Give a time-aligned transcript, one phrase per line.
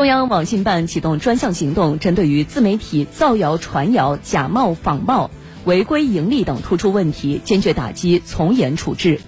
[0.00, 5.30] 中央网信办启动专项行动针对于自媒体造谣传谣假冒仿冒
[5.66, 9.18] 违规盈利等突出问题坚决打击从严处置。